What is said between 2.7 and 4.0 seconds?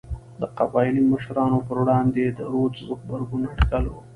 غبرګون اټکل و.